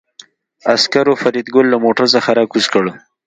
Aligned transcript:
عسکرو 0.73 1.13
فریدګل 1.21 1.65
له 1.69 1.77
موټر 1.83 2.05
څخه 2.15 2.29
راکوز 2.39 2.65
کړ 2.73 2.85